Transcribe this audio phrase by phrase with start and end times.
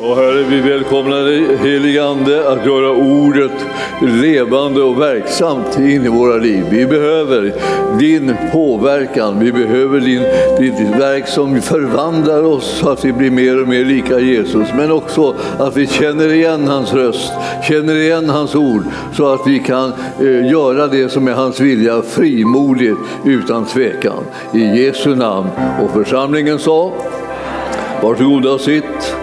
[0.00, 3.66] Och Herre, vi välkomnar dig, helige Ande, att göra ordet
[4.00, 6.64] levande och verksamt in i våra liv.
[6.70, 7.54] Vi behöver
[7.98, 10.22] din påverkan, vi behöver din,
[10.58, 14.68] ditt verk som förvandlar oss så att vi blir mer och mer lika Jesus.
[14.76, 17.32] Men också att vi känner igen hans röst,
[17.68, 18.82] känner igen hans ord,
[19.12, 24.24] så att vi kan eh, göra det som är hans vilja frimodigt, utan tvekan.
[24.54, 25.48] I Jesu namn.
[25.82, 26.92] Och församlingen sa,
[28.02, 29.16] varsågoda och sitt.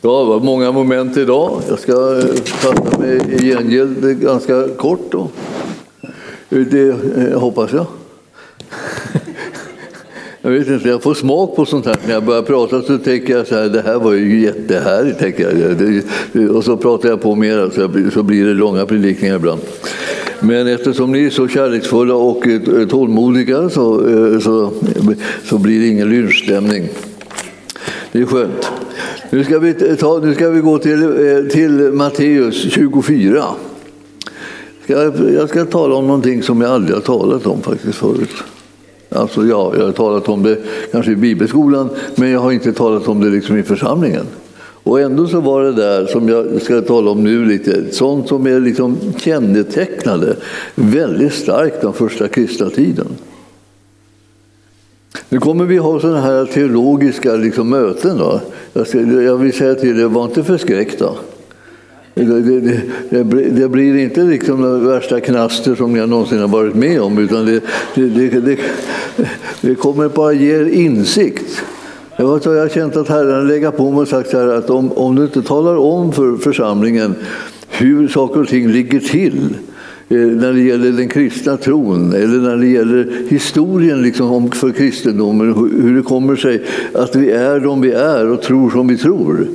[0.00, 1.62] Ja, det var många moment idag.
[1.68, 5.12] Jag ska eh, fatta mig i gengäld ganska kort.
[5.12, 5.28] Då.
[6.48, 7.86] Det eh, hoppas jag.
[10.40, 11.96] Jag vet inte, jag får smak på sånt här.
[12.06, 15.18] När jag börjar prata så tänker jag så här, det här var ju jättehärligt.
[15.18, 16.56] Tänker jag.
[16.56, 17.70] Och så pratar jag på mer,
[18.10, 19.60] så blir det långa predikningar ibland.
[20.40, 24.00] Men eftersom ni är så kärleksfulla och eh, tålmodiga så,
[24.40, 24.72] så,
[25.44, 26.88] så blir det ingen lynchstämning.
[28.12, 28.70] Det är skönt.
[29.30, 33.44] Nu ska vi, ta, nu ska vi gå till, eh, till Matteus 24.
[34.86, 38.34] Jag ska tala om någonting som jag aldrig har talat om faktiskt förut.
[39.10, 40.58] Alltså ja, jag har talat om det
[40.92, 44.26] kanske i bibelskolan, men jag har inte talat om det liksom i församlingen.
[44.82, 48.46] Och ändå så var det där som jag ska tala om nu lite, sånt som
[48.46, 50.36] är liksom kännetecknade
[50.74, 53.06] väldigt starkt den första kristna tiden.
[55.28, 58.18] Nu kommer vi ha sådana här teologiska liksom, möten.
[58.18, 58.40] Då.
[58.72, 61.10] Jag, ska, jag vill säga till er, var inte förskräckta.
[62.14, 62.60] Det, det,
[63.10, 67.18] det, det, blir inte liksom det värsta knaster som jag någonsin har varit med om,
[67.18, 67.62] utan det,
[67.94, 68.58] det,
[69.60, 71.62] det, kommer bara ge er insikt.
[72.16, 75.16] Jag har känt att Herren lägger på mig och sagt så här, att om, om
[75.16, 77.14] du inte talar om för församlingen
[77.68, 79.54] hur saker och ting ligger till,
[80.08, 85.54] Eh, när det gäller den kristna tron eller när det gäller historien liksom för kristendomen,
[85.82, 86.62] hur det kommer sig
[86.92, 89.46] att vi är de vi är och tror som vi tror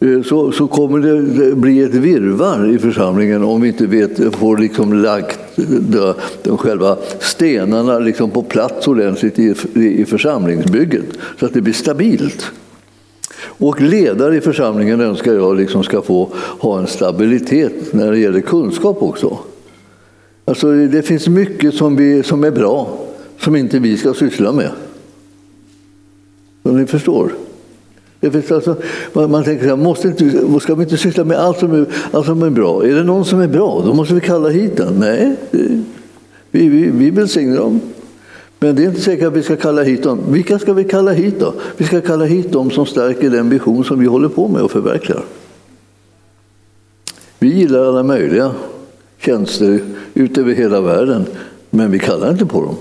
[0.00, 4.58] eh, så, så kommer det bli ett virvar i församlingen om vi inte vet, får
[4.58, 5.38] liksom lagt
[5.80, 11.06] de, de själva stenarna liksom på plats ordentligt i, i församlingsbygget
[11.40, 12.52] så att det blir stabilt.
[13.42, 16.28] Och ledare i församlingen önskar jag liksom ska få
[16.58, 19.38] ha en stabilitet när det gäller kunskap också.
[20.50, 22.98] Alltså, det finns mycket som, vi, som är bra
[23.38, 24.70] som inte vi ska syssla med.
[26.62, 27.32] Så ni förstår.
[28.20, 28.76] Det finns alltså,
[29.12, 32.26] man, tänker så här, måste inte, ska vi inte syssla med allt som, är, allt
[32.26, 32.84] som är bra?
[32.86, 34.94] Är det någon som är bra, då måste vi kalla hit den.
[34.98, 35.36] Nej,
[36.50, 37.80] vi, vi, vi välsignar dem.
[38.58, 40.18] Men det är inte säkert att vi ska kalla hit dem.
[40.28, 41.54] Vilka ska vi kalla hit då?
[41.76, 44.70] Vi ska kalla hit dem som stärker den vision som vi håller på med och
[44.70, 45.24] förverkligar.
[47.38, 48.52] Vi gillar alla möjliga
[49.20, 49.80] tjänster
[50.14, 51.24] ut över hela världen,
[51.70, 52.76] men vi kallar inte på dem.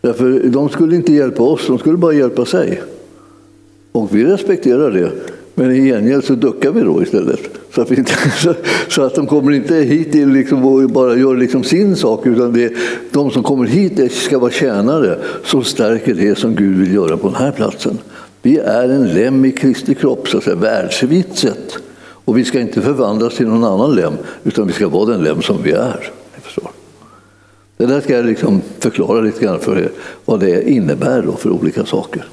[0.00, 2.82] Därför de skulle inte hjälpa oss, de skulle bara hjälpa sig.
[3.92, 5.10] Och vi respekterar det.
[5.54, 7.40] Men i gengäld så duckar vi då istället.
[7.74, 8.12] Så att, inte,
[8.88, 12.72] så att de kommer inte hit liksom och bara gör liksom sin sak, utan det,
[13.12, 17.28] de som kommer hit ska vara tjänare som stärker det som Gud vill göra på
[17.28, 17.98] den här platsen.
[18.42, 21.78] Vi är en lem i Kristi kropp, så att säga, världsvitt sett.
[22.26, 24.12] Och vi ska inte förvandlas till någon annan lem,
[24.44, 26.10] utan vi ska vara den lem som vi är.
[26.42, 26.70] förstår.
[27.76, 29.90] Det där ska jag liksom förklara lite grann för er,
[30.24, 32.24] vad det innebär då för olika saker.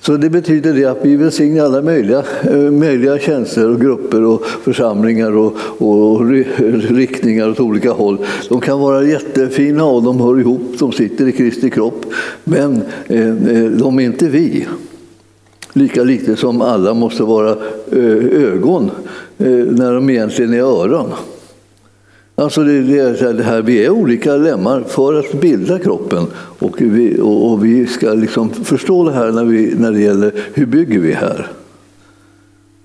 [0.00, 4.44] Så det betyder det att vi välsignar alla möjliga, eh, möjliga tjänster och grupper och
[4.46, 6.26] församlingar och, och
[6.90, 8.18] riktningar åt olika håll.
[8.48, 12.06] De kan vara jättefina och de hör ihop, de sitter i Kristi kropp.
[12.44, 14.66] Men eh, eh de är inte vi.
[15.72, 17.50] Lika lite som alla måste vara
[17.92, 18.90] eh, ögon
[19.38, 21.12] eh, när de egentligen är öron.
[22.34, 27.20] Alltså det, det, det här, vi är olika lemmar för att bilda kroppen och vi,
[27.20, 30.98] och, och vi ska liksom förstå det här när, vi, när det gäller hur bygger
[30.98, 31.46] vi här?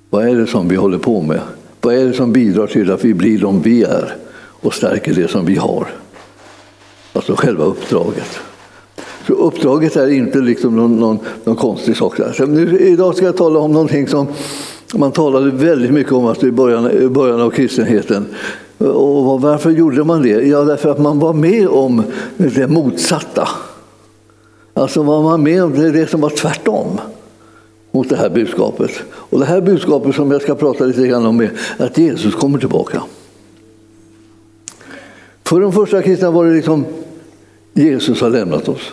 [0.10, 1.40] Vad är det som vi håller på med?
[1.82, 4.16] Vad är det som bidrar till att vi blir de vi är
[4.62, 5.88] och stärker det som vi har?
[7.14, 8.40] Alltså själva uppdraget.
[9.28, 12.16] Så uppdraget är inte liksom någon, någon, någon konstig sak.
[12.36, 14.28] Så nu, idag ska jag tala om någonting som
[14.94, 18.26] man talade väldigt mycket om alltså i, början, i början av kristenheten.
[18.78, 20.48] Och varför gjorde man det?
[20.48, 22.04] Ja, därför att man var med om
[22.38, 23.50] det motsatta.
[24.74, 26.88] Alltså var man med om det, det som var tvärtom
[27.92, 28.92] mot det här budskapet.
[29.10, 32.60] Och det här budskapet som jag ska prata lite grann om är att Jesus kommer
[32.60, 33.04] tillbaka.
[35.44, 36.86] För de första kristna var det liksom
[37.74, 38.92] Jesus har lämnat oss.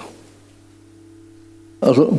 [1.85, 2.19] Alltså,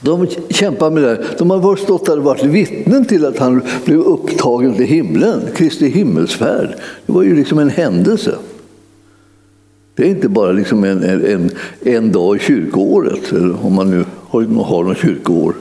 [0.00, 1.24] de kämpar med det.
[1.38, 5.88] De har stått där och varit vittnen till att han blev upptagen till himlen, Kristi
[5.88, 6.68] himmelsfärd.
[7.06, 8.34] Det var ju liksom en händelse.
[9.94, 11.50] Det är inte bara liksom en, en,
[11.82, 15.54] en dag i kyrkoåret, eller om man nu har, har något kyrkoår.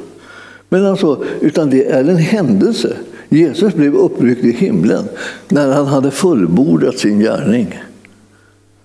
[0.69, 2.97] Men alltså, utan det är en händelse.
[3.29, 5.03] Jesus blev uppryckt i himlen
[5.47, 7.79] när han hade fullbordat sin gärning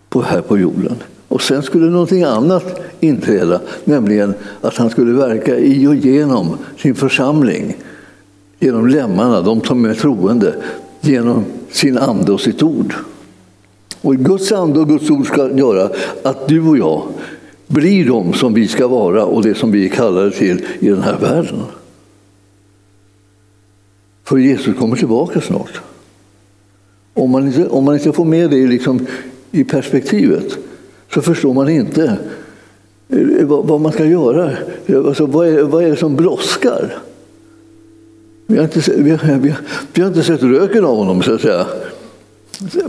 [0.09, 0.97] på, här på jorden.
[1.35, 6.95] Och sen skulle någonting annat inträda, nämligen att han skulle verka i och genom sin
[6.95, 7.77] församling,
[8.59, 10.55] genom lemmarna, de som är troende,
[11.01, 12.95] genom sin ande och sitt ord.
[14.01, 15.91] Och Guds ande och Guds ord ska göra
[16.23, 17.03] att du och jag
[17.67, 21.03] blir de som vi ska vara och det som vi är kallade till i den
[21.03, 21.63] här världen.
[24.25, 25.81] För Jesus kommer tillbaka snart.
[27.15, 29.07] Om man inte, om man inte får med det liksom
[29.51, 30.59] i perspektivet
[31.15, 32.19] så förstår man inte
[33.09, 34.51] eh, vad, man ska göra.
[34.87, 36.99] Eh, alltså, vad, är, vad är det som brådskar?
[38.47, 39.59] Vi har, inte, vi, har, vi, har,
[39.93, 41.67] vi har inte sett röken av honom, så att säga,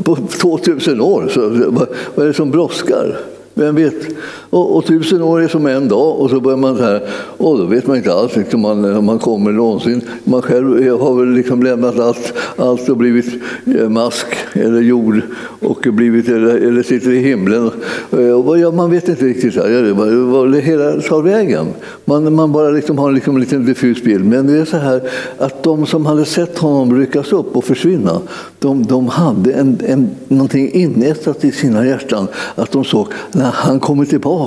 [0.03, 1.27] på 2000 år.
[1.33, 3.17] Så vad, vad är det som brådskar?
[3.53, 4.07] Vem vet?
[4.55, 7.01] Och, och, tusen år är som en dag och så börjar man så här,
[7.37, 10.01] och då vet man inte alls liksom man, man kommer någonsin.
[10.23, 13.41] Man själv har väl liksom lämnat allt, allt och blivit
[13.79, 15.21] eh, mask eller jord
[15.59, 17.71] och blivit, eller, eller sitter i himlen.
[18.11, 21.67] Eh, och, ja, man vet inte riktigt var det hela tar vägen.
[22.05, 24.25] Man, man bara liksom har liksom en liten diffus bild.
[24.25, 25.01] Men det är så här
[25.37, 28.21] att de som hade sett honom ryckas upp och försvinna,
[28.59, 32.27] de, de hade en, en, någonting inätat i sina hjärtan.
[32.55, 34.44] Att de såg när han kommer tillbaka,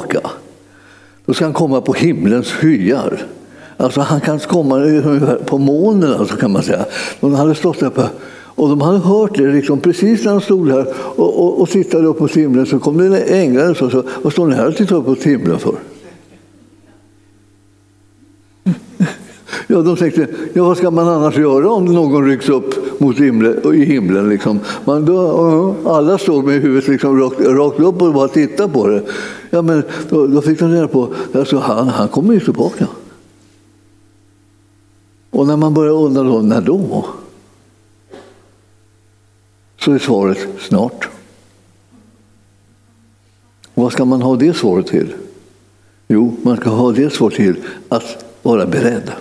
[1.26, 3.26] då ska han komma på himlens skyar.
[3.76, 5.04] Alltså han kan komma
[5.46, 6.84] på molnen, alltså kan man säga.
[7.20, 8.02] De hade stått där på,
[8.58, 12.06] och de hade hört det liksom, precis när han stod här och, och, och tittade
[12.06, 14.76] upp mot himlen så kom det en ängel och sa vad står ni här och
[14.76, 15.74] tittar upp mot himlen för?
[19.70, 23.74] Ja, de tänkte, ja, vad ska man annars göra om någon rycks upp mot himlen,
[23.74, 24.28] i himlen?
[24.28, 24.60] Liksom?
[24.84, 29.02] Man, då, alla stod med huvudet liksom rakt, rakt upp och bara tittade på det.
[29.50, 32.86] Ja, men då, då fick de reda på alltså, han, han kommer ju tillbaka.
[35.30, 37.06] Och när man börjar undra då, när då?
[39.80, 41.08] Så är svaret snart.
[43.74, 45.14] Och vad ska man ha det svaret till?
[46.08, 47.56] Jo, man ska ha det svaret till
[47.88, 49.12] att vara beredd.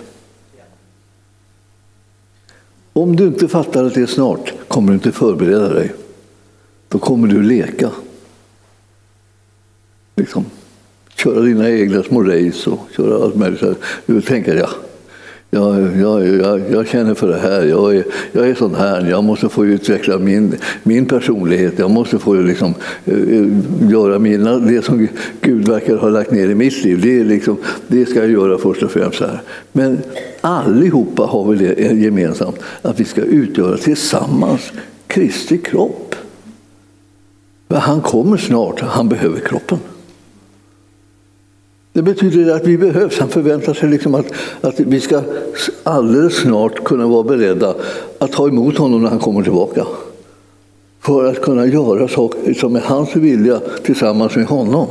[2.98, 5.92] Om du inte fattar att det är snart kommer du inte förbereda dig.
[6.88, 7.90] Då kommer du leka.
[10.16, 10.44] Liksom,
[11.16, 13.62] köra dina egna små race och köra allt möjligt.
[14.06, 14.68] Du tänker, ja,
[15.50, 19.24] jag, jag, jag, jag, känner för det här, jag är, jag är sån här, jag
[19.24, 22.74] måste få utveckla min, min personlighet, jag måste få liksom,
[23.08, 23.58] uh,
[23.90, 25.08] göra mina, det som
[25.40, 27.00] Gud verkar ha lagt ner i mitt liv.
[27.00, 27.56] Det, är liksom,
[27.88, 29.20] det ska jag göra först och främst.
[29.20, 29.40] här.
[29.72, 29.98] Men
[30.40, 34.72] allihopa har vi det eh, gemensamt, att vi ska utgöra tillsammans
[35.06, 36.14] Kristi kropp.
[37.68, 39.78] Han kommer snart, han behöver kroppen.
[41.92, 43.18] Det betyder att vi behövs.
[43.18, 44.26] Han förväntar sig liksom att,
[44.60, 45.22] att vi ska
[45.82, 47.74] alldeles snart kunna vara beredda
[48.18, 49.86] att ta emot honom när han kommer tillbaka.
[51.00, 54.88] För att kunna göra saker som är hans vilja tillsammans med honom.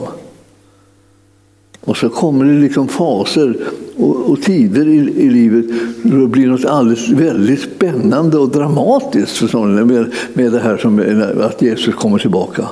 [1.87, 3.57] Och så kommer det liksom faser
[3.97, 5.65] och, och tider i, i, livet
[6.03, 10.99] då det blir något alldeles väldigt spännande och dramatiskt med, med det här som,
[11.41, 12.69] att Jesus kommer tillbaka.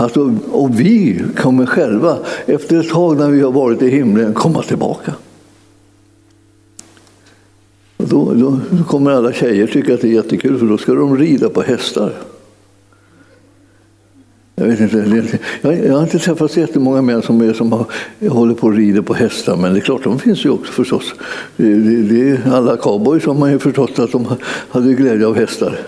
[0.00, 4.62] Alltså, och vi kommer själva, efter ett tag när vi har varit i himlen, komma
[4.62, 5.14] tillbaka.
[7.96, 8.58] Och då, då
[8.88, 12.12] kommer alla tjejer tycka att det är jättekul, för då ska de rida på hästar.
[14.60, 17.86] Jag, vet inte, jag, jag har inte träffat så jättemånga män som, är, som har,
[18.28, 21.14] håller på och rider på hästar, men det är klart, de finns ju också förstås.
[21.56, 24.26] Det, det, det, alla cowboys har man ju förstått att de
[24.70, 25.78] hade glädje av hästar.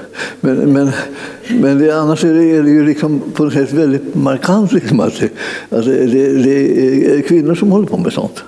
[0.40, 0.90] Men, men,
[1.60, 5.00] men det, annars är det, är det ju liksom på något sätt väldigt markant liksom
[5.00, 5.30] att, det,
[5.76, 6.06] att det,
[6.42, 8.42] det, är kvinnor som håller på med sånt.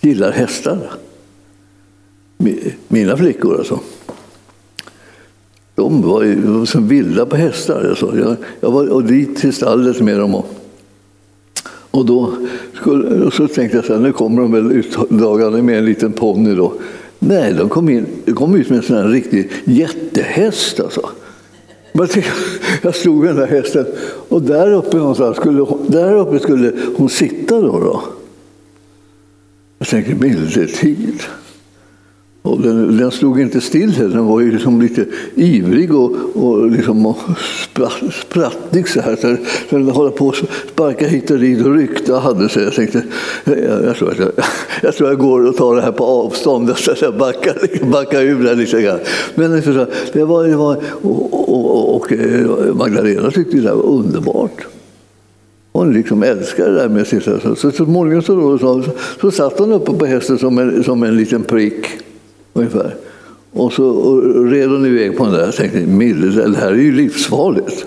[0.00, 0.78] Gillar hästar.
[2.88, 3.80] Mina flickor alltså.
[5.76, 7.88] De var ju som vilda på hästar.
[7.88, 8.18] Alltså.
[8.18, 10.34] Jag, jag var och dit till stallet med dem.
[10.34, 10.46] Och,
[11.90, 12.32] och då
[12.74, 16.12] skulle, och så tänkte jag så här, nu kommer de väl utdragande med en liten
[16.12, 16.54] ponny.
[16.54, 16.72] Då.
[17.18, 20.80] Nej, de kom, in, de kom ut med en sån här riktig jättehäst.
[20.80, 21.08] Alltså.
[22.82, 23.86] Jag slog den där hästen
[24.28, 27.60] och där uppe någonstans skulle, där uppe skulle hon sitta.
[27.60, 28.02] Då, då.
[29.78, 31.22] Jag tänkte, milde tid.
[32.46, 36.70] Och den, den stod inte still heller, den var ju liksom lite ivrig och, och,
[36.70, 37.18] liksom, och
[37.62, 39.16] spratt, sprattnig så här.
[39.16, 40.36] Så den höll på att
[40.72, 42.64] sparka hit och dit och ryckte och hade sig.
[42.64, 43.02] Jag tänkte,
[43.44, 44.32] jag, jag, tror att jag,
[44.82, 46.72] jag, tror jag går och tar det här på avstånd.
[46.76, 48.98] Så jag backar, backar ur det lite grann.
[49.34, 54.66] Men det var, det var, och, och, och eh, Magdalena tyckte det var underbart.
[55.72, 58.82] Hon liksom älskade det där med sitt Så, så småningom så, så,
[59.20, 62.05] så satt hon uppe på hästen som en, som en liten prick
[62.56, 62.94] ungefär.
[63.52, 65.44] Och så och red hon iväg på den där.
[65.44, 67.86] Jag tänkte, Mille, det här är ju livsfarligt.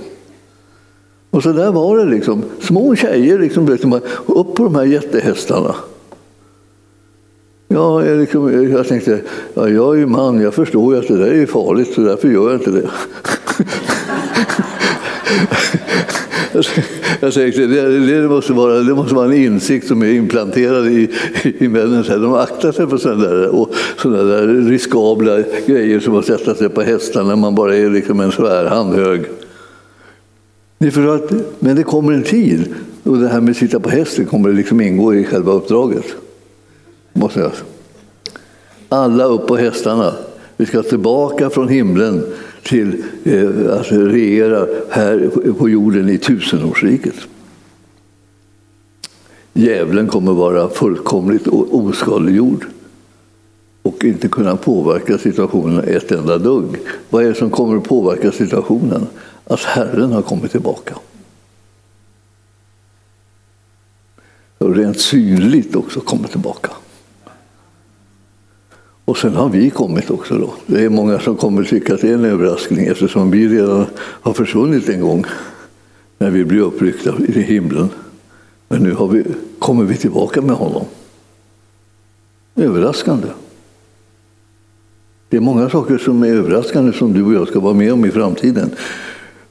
[1.29, 2.43] Och så där var det liksom.
[2.61, 5.75] Små tjejer liksom, upp på de här jättehästarna.
[7.67, 9.21] Ja, jag, liksom, jag tänkte,
[9.53, 12.27] ja, jag är ju man, jag förstår ju att det där är farligt, så därför
[12.27, 12.89] gör jag inte det.
[17.19, 21.09] jag säger det, det, måste vara, det måste vara en insikt som är implanterad i,
[21.43, 22.03] i männen.
[22.07, 26.69] De aktar sig för sådana där, och sådana där riskabla grejer som att sätta sig
[26.69, 29.25] på hästar när man bara är liksom en svär handhög.
[30.77, 32.73] Det för att, men det kommer en tid
[33.03, 36.05] och det här med att sitta på hästen kommer liksom ingå i själva uppdraget.
[37.13, 37.51] Måste jag.
[38.89, 40.13] Alla upp på hästarna.
[40.57, 42.23] Vi ska tillbaka från himlen
[42.69, 47.15] till eh, alltså att regera här på jorden i tusenårsriket.
[49.53, 52.65] Djävulen kommer vara fullkomligt oskadliggjord
[53.81, 56.77] och inte kunna påverka situationen ett enda dugg.
[57.09, 59.07] Vad är det som kommer att påverka situationen?
[59.45, 60.95] Att Herren har kommit tillbaka.
[64.57, 66.71] Och rent synligt också kommit tillbaka.
[69.09, 70.37] Och sen har vi kommit också.
[70.37, 70.53] Då.
[70.65, 74.33] Det är många som kommer tycka att det är en överraskning eftersom vi redan har
[74.33, 75.25] försvunnit en gång
[76.17, 77.89] när vi blir uppryckta i himlen.
[78.67, 79.23] Men nu vi,
[79.59, 80.85] kommer vi tillbaka med honom.
[82.55, 83.27] Överraskande.
[85.29, 88.05] Det är många saker som är överraskande som du och jag ska vara med om
[88.05, 88.69] i framtiden.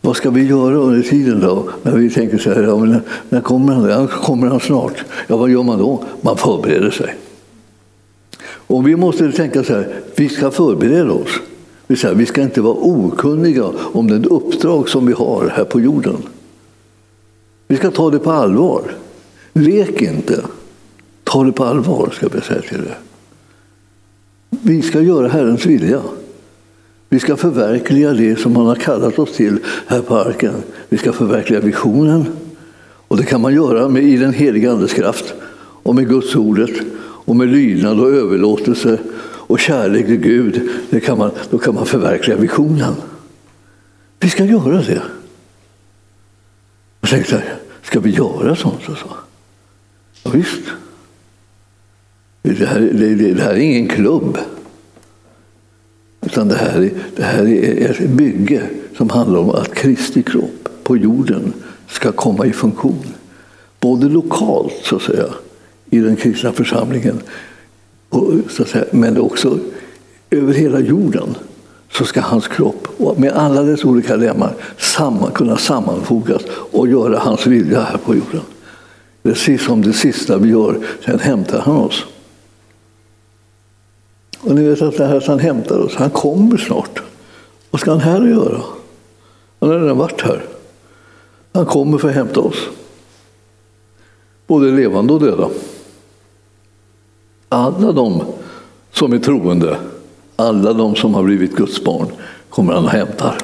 [0.00, 1.68] Vad ska vi göra under tiden då?
[1.82, 4.08] När vi tänker så här, ja, när kommer han?
[4.08, 5.04] Kommer han snart?
[5.26, 6.04] Ja, vad gör man då?
[6.20, 7.14] Man förbereder sig.
[8.68, 11.40] Och vi måste tänka så här, vi ska förbereda oss.
[12.14, 16.16] Vi ska inte vara okunniga om det uppdrag som vi har här på jorden.
[17.68, 18.82] Vi ska ta det på allvar.
[19.52, 20.44] Lek inte.
[21.24, 22.98] Ta det på allvar, ska vi säga till er.
[24.50, 26.02] Vi ska göra Herrens vilja.
[27.08, 30.54] Vi ska förverkliga det som han har kallat oss till här på arken.
[30.88, 32.24] Vi ska förverkliga visionen.
[33.08, 35.34] Och det kan man göra med, i den heliga Andes kraft
[35.82, 36.70] och med Guds ordet
[37.28, 40.68] och med lydnad och överlåtelse och kärlek till Gud.
[40.90, 42.94] Det kan man, då kan man förverkliga visionen.
[44.20, 45.02] Vi ska göra det.
[47.00, 47.42] Jag tänkte,
[47.82, 48.88] ska vi göra sånt?
[48.88, 49.08] Och så?
[50.22, 50.62] Ja, visst.
[52.42, 54.38] Det här, det, det här är ingen klubb.
[56.20, 58.62] Utan det här, är, det här är ett bygge
[58.96, 61.52] som handlar om att Kristi kropp på jorden
[61.88, 63.04] ska komma i funktion.
[63.80, 65.26] Både lokalt, så att säga,
[65.90, 67.22] i den kristna församlingen,
[68.08, 69.58] och, så att säga, men också
[70.30, 71.34] över hela jorden
[71.92, 77.46] så ska hans kropp med alla dess olika lemmar samman, kunna sammanfogas och göra hans
[77.46, 78.42] vilja här på jorden.
[79.22, 82.04] Precis som det sista vi gör, sen hämtar han oss.
[84.40, 87.02] Och ni vet att det här han hämtar oss, han kommer snart.
[87.70, 88.62] Vad ska han här göra?
[89.60, 90.44] Han har redan varit här.
[91.52, 92.68] Han kommer för att hämta oss.
[94.46, 95.48] Både levande och döda.
[97.48, 98.22] Alla de
[98.92, 99.76] som är troende,
[100.36, 102.06] alla de som har blivit Guds barn,
[102.48, 103.38] kommer han och hämtar.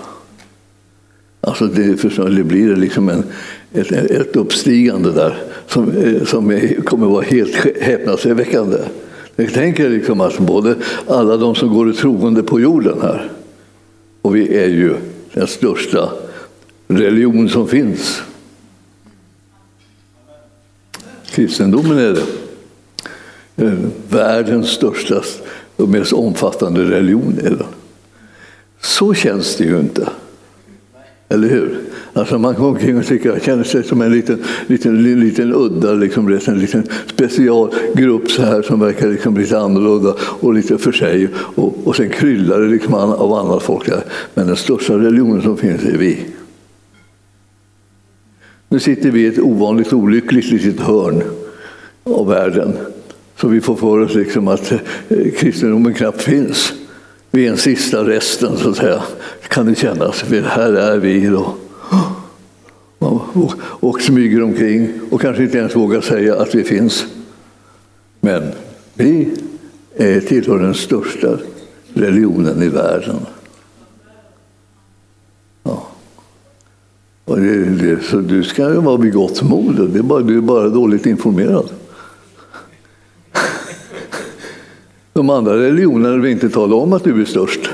[1.41, 3.25] Alltså det, förstår, det blir liksom en,
[3.73, 8.79] ett, ett uppstigande där som, eh, som är, kommer vara helt häpnadsväckande.
[9.37, 10.75] Jag tänker liksom att både
[11.09, 13.31] alla de som går i troende på jorden här,
[14.23, 14.95] och vi är ju
[15.33, 16.09] den största
[16.89, 18.23] religion som finns.
[21.31, 22.44] Kristendomen är det.
[23.57, 23.73] Eh,
[24.09, 25.23] världens största
[25.77, 27.67] och mest omfattande religion är.
[28.81, 30.09] Så känns det ju inte.
[31.29, 31.79] Eller hur?
[32.13, 36.39] Alltså man går omkring och tycker, känner sig som en liten, liten, liten udda, liksom,
[36.47, 41.29] en liten specialgrupp så här, som verkar liksom lite annorlunda och lite för sig.
[41.37, 44.05] Och, och sen kryllar det liksom av annat folk där.
[44.35, 46.27] Men den största religionen som finns är vi.
[48.69, 51.23] Nu sitter vi i ett ovanligt olyckligt litet hörn
[52.05, 52.73] av världen.
[53.37, 54.79] Så vi får för oss liksom att eh,
[55.39, 56.73] kristendomen knappt finns.
[57.31, 59.03] Vi är den sista resten, så att säga,
[59.49, 60.23] kan det kännas.
[60.23, 61.27] Här är vi.
[61.27, 61.55] Då.
[62.99, 67.07] Och, och smyger omkring och kanske inte ens vågar säga att vi finns.
[68.21, 68.43] Men
[68.95, 69.29] vi
[69.97, 71.39] är, tillhör den största
[71.95, 73.17] religionen i världen.
[75.63, 75.87] Ja.
[77.25, 79.91] Och det, det, så du ska ju vara vid gott mod.
[79.93, 81.69] Det är bara, du är bara dåligt informerad.
[85.15, 87.71] De andra religionerna vill inte tala om att du är störst.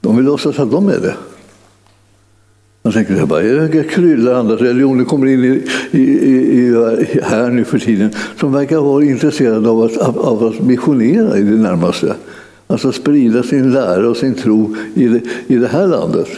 [0.00, 1.14] De vill låtsas att de är det.
[2.82, 6.02] Man tänker det är jag kryllar andra religioner kommer in i, i,
[6.58, 11.38] i, här nu för tiden som verkar vara intresserade av att, av, av att missionera
[11.38, 12.14] i det närmaste.
[12.66, 16.28] Alltså sprida sin lära och sin tro i det, i det här landet.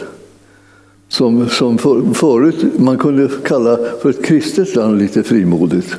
[1.07, 5.97] Som, som för, förut man kunde kalla för ett kristet land lite frimodigt.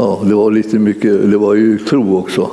[0.00, 2.50] Ja, det var lite mycket, det var ju tro också.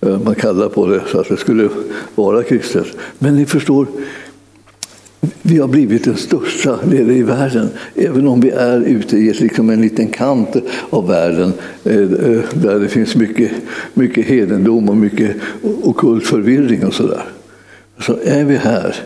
[0.00, 1.68] Eh, man kallade på det så att det skulle
[2.14, 2.86] vara kristet.
[3.18, 3.86] Men ni förstår,
[5.42, 9.70] vi har blivit den största ledare i världen, även om vi är ute i liksom
[9.70, 10.56] en liten kant
[10.90, 11.52] av världen
[11.84, 13.50] eh, eh, där det finns mycket,
[13.94, 15.36] mycket hedendom och mycket
[15.82, 17.24] okult förvirring och sådär.
[18.00, 18.96] Så är vi här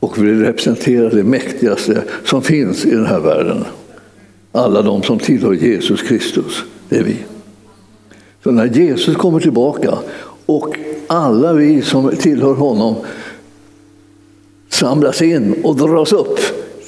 [0.00, 3.64] och vi representerar det mäktigaste som finns i den här världen.
[4.52, 7.16] Alla de som tillhör Jesus Kristus, det är vi.
[8.44, 9.98] Så när Jesus kommer tillbaka
[10.46, 12.94] och alla vi som tillhör honom
[14.68, 16.38] samlas in och dras upp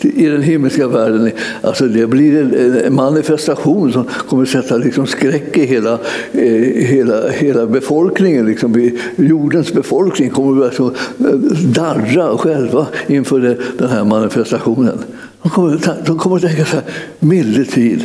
[0.00, 1.31] i den himmelska världen.
[1.62, 5.93] Alltså det blir en manifestation som kommer sätta liksom skräck i hela,
[6.33, 6.43] eh,
[6.87, 8.47] hela, hela befolkningen.
[8.47, 11.35] Liksom, jordens befolkning kommer att alltså, eh,
[11.75, 14.99] darra själva inför den här manifestationen.
[15.43, 16.85] De kommer, de kommer att tänka så här,
[17.19, 18.05] milde tid.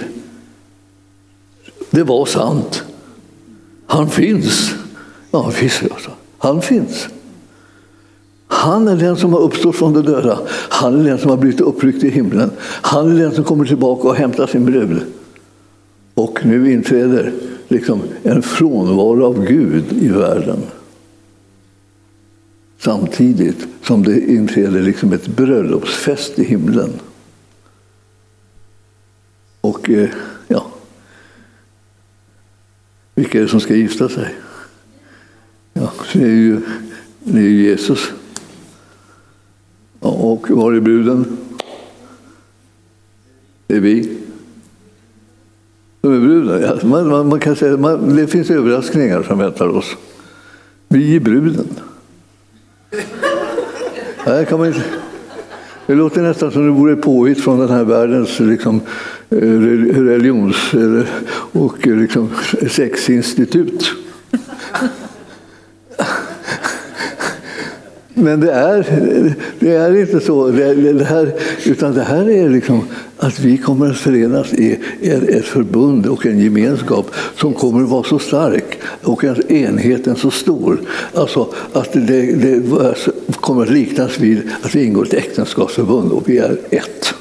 [1.94, 2.84] Det var sant.
[3.86, 4.76] Han finns.
[5.32, 6.12] Ja, visst, alltså.
[6.38, 7.08] han finns.
[8.48, 10.40] Han är den som har uppstått från de döda.
[10.70, 12.52] Han är den som har blivit uppryckt i himlen.
[12.60, 15.02] Han är den som kommer tillbaka och hämtar sin brud.
[16.14, 17.34] Och nu inträder
[17.68, 20.60] liksom en frånvaro av Gud i världen.
[22.80, 26.94] Samtidigt som det inträder liksom ett bröllopsfest i himlen.
[29.62, 30.10] Och eh,
[33.16, 34.36] vilka är det som ska gifta sig?
[35.74, 36.62] Ja, det är ju,
[37.24, 38.12] det är Jesus.
[40.00, 41.38] Och var är bruden?
[43.68, 44.18] Det är vi.
[46.02, 46.62] De är bruden.
[46.62, 49.96] Ja, man, man, man, kan säga, man, det finns överraskningar som väntar oss.
[50.88, 51.68] Vi är bruden.
[54.26, 54.84] Nej, kan man inte.
[55.88, 58.82] Det låter nästan som det vore påhitt från den här världens liksom,
[59.34, 60.56] religions
[61.52, 62.30] och liksom,
[62.70, 63.92] sexinstitut.
[68.14, 68.86] Men det är,
[69.60, 70.48] det är inte så.
[70.48, 71.32] Det, här,
[71.66, 72.82] utan det här är liksom
[73.18, 78.04] att vi kommer att förenas i ett förbund och en gemenskap som kommer att vara
[78.04, 80.78] så stark och enheten så stor.
[81.14, 82.62] Alltså att det, det
[83.36, 87.13] kommer att liknas vid att vi ingår ett äktenskapsförbund och vi är ett.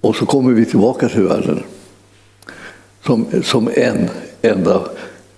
[0.00, 1.62] Och så kommer vi tillbaka till världen
[3.06, 4.08] som, som en
[4.42, 4.82] enda,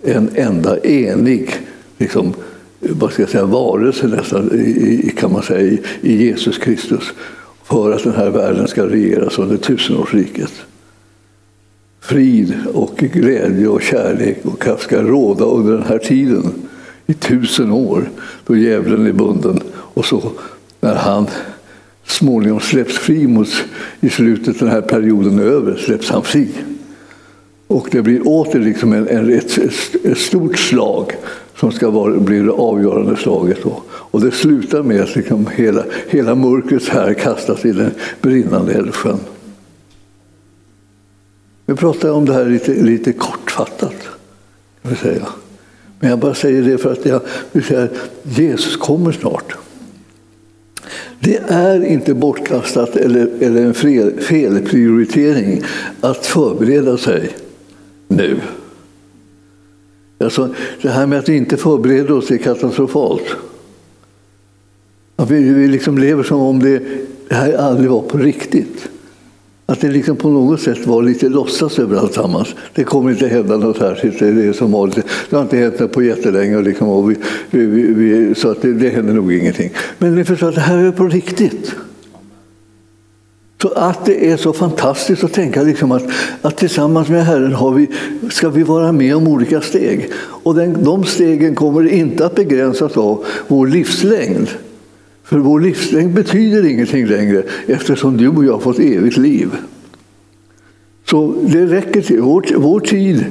[0.02, 1.50] en enda enig
[1.98, 2.34] liksom,
[2.80, 7.12] vad ska jag säga, varelse nästan, i, kan man säga, i Jesus Kristus
[7.62, 10.52] för att den här världen ska regeras under tusenårsriket.
[12.00, 16.52] Frid och glädje och kärlek och kraft ska råda under den här tiden
[17.06, 18.10] i tusen år
[18.46, 19.60] då djävulen är bunden.
[19.72, 20.32] Och så
[20.80, 21.26] när han
[22.06, 23.48] småningom släpps fri mot,
[24.00, 26.48] i slutet den här perioden är över, släpps han fri.
[27.66, 29.58] Och det blir åter liksom en, en, ett,
[30.04, 31.16] ett stort slag
[31.56, 33.62] som ska vara, bli det avgörande slaget.
[33.62, 33.82] Då.
[33.90, 39.18] Och det slutar med att liksom hela, hela mörkret här kastas i den brinnande eldsjön.
[41.66, 43.94] Vi pratar om det här lite, lite kortfattat.
[44.82, 45.26] Kan vi säga.
[46.00, 47.20] Men jag bara säger det för att jag
[47.52, 49.56] vill säga att Jesus kommer snart.
[51.24, 53.74] Det är inte bortkastat eller, eller en
[54.22, 55.62] felprioritering
[56.00, 57.30] att förbereda sig
[58.08, 58.40] nu.
[60.18, 63.36] Alltså, det här med att inte förbereda oss är katastrofalt.
[65.16, 66.82] Att vi, vi liksom lever som om det,
[67.28, 68.88] det här aldrig var på riktigt.
[69.66, 72.54] Att det liksom på något sätt var lite låtsas över alltsammans.
[72.74, 74.18] Det kommer inte hända något särskilt.
[74.18, 75.06] Det, är som vanligt.
[75.30, 76.62] det har inte hänt på jättelänge.
[76.62, 77.16] Liksom, och vi,
[77.50, 79.70] vi, vi, så att det, det händer nog ingenting.
[79.98, 81.74] Men ni förstår att det här är på riktigt.
[83.62, 86.02] Så att det är så fantastiskt att tänka liksom att,
[86.42, 87.88] att tillsammans med Herren har vi,
[88.30, 90.10] ska vi vara med om olika steg.
[90.16, 94.48] Och den, de stegen kommer inte att begränsas av vår livslängd.
[95.24, 99.48] För vår livslängd betyder ingenting längre eftersom du och jag har fått evigt liv.
[101.10, 102.20] Så det räcker till.
[102.20, 103.24] Vår, vår tid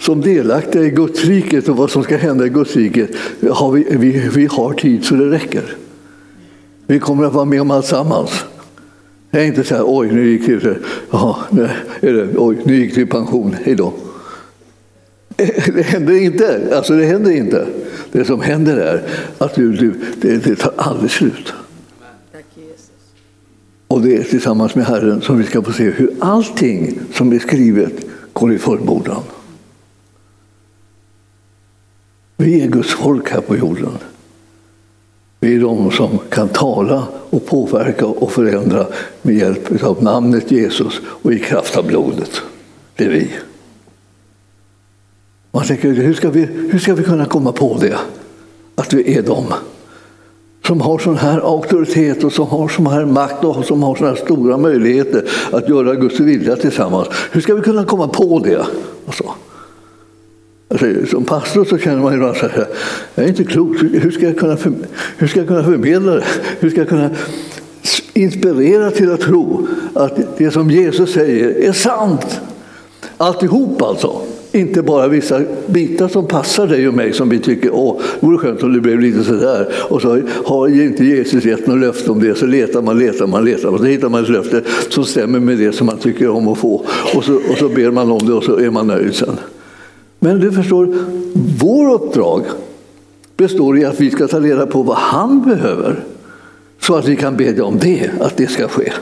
[0.00, 3.10] som delaktiga i Guds riket och vad som ska hända i Guds riket
[3.50, 5.76] har vi, vi, vi har tid så det räcker.
[6.86, 8.44] Vi kommer att vara med om alltsammans.
[9.30, 10.76] Det är inte så här, oj, nu gick det,
[11.10, 13.92] aha, det, oj, nu gick det i pension, hejdå.
[15.74, 16.76] Det händer inte.
[16.76, 17.66] Alltså det händer inte.
[18.12, 19.02] Det som händer är
[19.38, 21.52] att du, du, det, det tar aldrig slut.
[23.88, 27.38] Och det är tillsammans med Herren som vi ska få se hur allting som är
[27.38, 27.92] skrivet
[28.32, 29.22] går i fullbordan.
[32.36, 33.92] Vi är Guds folk här på jorden.
[35.40, 38.86] Vi är de som kan tala och påverka och förändra
[39.22, 42.42] med hjälp av namnet Jesus och i kraft av blodet.
[42.96, 43.30] Det är vi.
[45.56, 47.98] Man tänker, hur ska, vi, hur ska vi kunna komma på det?
[48.74, 49.44] Att vi är de
[50.66, 54.08] som har sån här auktoritet och som har sån här makt och som har såna
[54.08, 57.08] här stora möjligheter att göra Guds vilja tillsammans.
[57.32, 58.66] Hur ska vi kunna komma på det?
[59.06, 59.24] Alltså.
[60.68, 62.68] Alltså, som pastor så känner man ibland så här,
[63.14, 64.72] jag är inte klok, hur ska jag kunna, för,
[65.16, 66.24] hur ska jag kunna förmedla det?
[66.60, 67.10] Hur ska jag kunna
[68.14, 72.40] inspirera till att tro att det som Jesus säger är sant?
[73.16, 74.25] Alltihop alltså.
[74.56, 78.38] Inte bara vissa bitar som passar dig och mig som vi tycker åh, det vore
[78.38, 79.68] skönt om det blev lite sådär.
[79.88, 83.44] Och så har inte Jesus gett något löfte om det, så letar man, letar man,
[83.44, 83.74] letar man.
[83.74, 86.58] Och så hittar man ett löfte som stämmer med det som man tycker om att
[86.58, 86.84] få.
[87.14, 89.36] Och så, och så ber man om det och så är man nöjd sen.
[90.18, 90.94] Men du förstår,
[91.60, 92.42] vår uppdrag
[93.36, 96.04] består i att vi ska ta reda på vad han behöver
[96.80, 98.92] så att vi kan bedja om det, att det ska ske.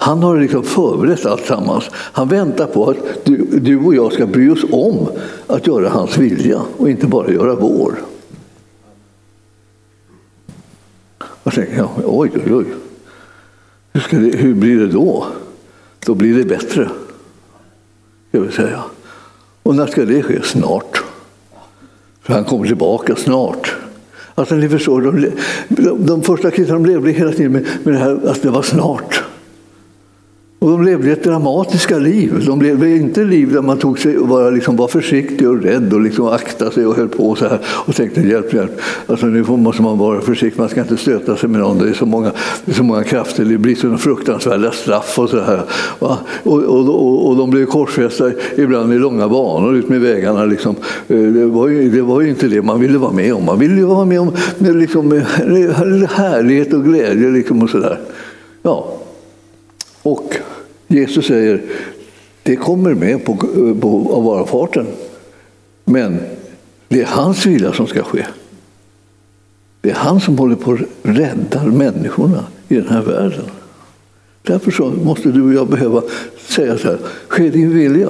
[0.00, 1.84] Han har liksom förberett alltsammans.
[1.92, 5.08] Han väntar på att du, du, och jag ska bry oss om
[5.46, 7.94] att göra hans vilja och inte bara göra vår.
[11.44, 12.64] Jag tänker, oj, oj, oj.
[13.92, 15.26] Hur, ska det, hur blir det då?
[16.06, 16.90] Då blir det bättre,
[18.28, 18.84] ska vi säga.
[19.62, 20.42] Och när ska det ske?
[20.42, 21.02] Snart.
[22.22, 23.76] För han kommer tillbaka snart.
[24.34, 25.30] Alltså, ni förstår, de,
[25.68, 29.22] de, de första kristna levde hela tiden med, med det här att det var snart.
[30.60, 32.44] Och de levde ett dramatiska liv.
[32.46, 35.92] De levde inte liv där man tog sig och var, liksom, var försiktig och rädd
[35.92, 38.80] och liksom aktade sig och höll på så här och tänkte hjälp, hjälp.
[39.06, 41.78] Alltså, nu måste man vara försiktig, man ska inte stöta sig med någon.
[41.78, 42.32] Det är så många,
[42.64, 45.62] det är så många krafter, det blir så fruktansvärda straff och så här.
[45.98, 50.44] Och, och, och, och de blev korsfästa ibland i långa banor ut med vägarna.
[50.44, 50.76] Liksom.
[51.08, 53.44] Eh, det, var ju, det var ju inte det man ville vara med om.
[53.44, 55.22] Man ville ju vara med om med, liksom, med
[56.10, 58.00] härlighet och glädje liksom, och sådär.
[58.62, 58.94] Ja,
[60.02, 60.34] och
[60.88, 61.62] Jesus säger,
[62.42, 63.36] det kommer med på,
[63.80, 64.86] på avvarafarten.
[65.84, 66.18] Men
[66.88, 68.26] det är hans vilja som ska ske.
[69.80, 73.44] Det är han som håller på att rädda människorna i den här världen.
[74.42, 76.02] Därför så måste du och jag behöva
[76.38, 76.98] säga så här,
[77.28, 78.08] ske din vilja.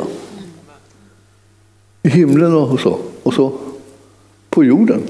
[2.02, 3.52] I himlen och så, och så
[4.50, 5.02] på jorden.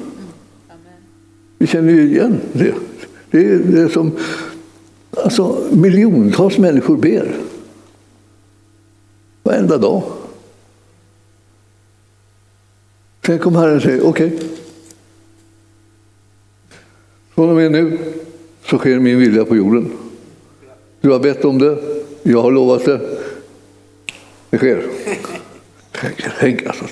[1.58, 2.74] Vi känner ju igen det.
[3.30, 4.12] Det är, det är som
[5.24, 7.34] alltså, miljontals människor ber.
[9.48, 10.02] Varenda dag.
[13.26, 14.26] Sen kom Herren och säger okej.
[14.26, 14.48] Okay.
[17.34, 17.98] Från och med nu
[18.64, 19.92] så sker min vilja på jorden.
[21.00, 21.78] Du har bett om det,
[22.22, 23.00] jag har lovat det.
[24.50, 24.86] Det sker.
[26.40, 26.84] Tänk alltså.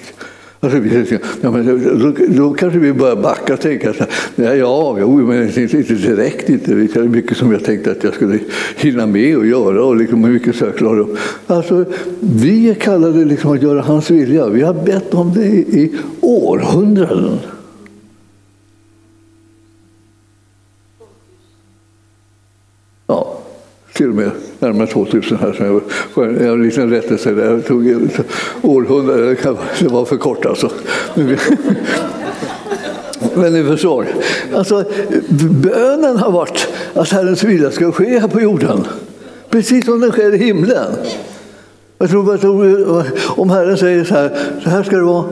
[0.61, 0.79] Alltså,
[1.41, 1.67] ja, men
[1.99, 4.05] då, då kanske vi börjar backa och tänka så
[4.37, 6.75] här, ja, jo, men inte, inte direkt inte.
[6.75, 8.39] Det är mycket som jag tänkte att jag skulle
[8.77, 11.19] hinna med och göra och liksom mycket så jag klarar upp.
[11.47, 11.85] Alltså,
[12.21, 14.49] vi är kallade liksom att göra hans vilja.
[14.49, 17.39] Vi har bett om det i århundraden.
[23.07, 23.39] Ja,
[23.97, 25.57] till och med närmare 2000 här.
[25.59, 25.83] Jag,
[26.15, 27.61] jag har en liten rättelse där.
[27.61, 28.11] Tog
[28.63, 29.37] århundraden.
[29.81, 30.71] det var för kort alltså.
[33.35, 34.07] Men ni förstår.
[34.55, 34.85] Alltså,
[35.51, 38.85] bönen har varit att Herrens vilja ska ske här på jorden.
[39.51, 40.93] Precis som den sker i himlen.
[41.99, 45.25] Jag tror, jag tror, om Herren säger så här, så här ska det vara,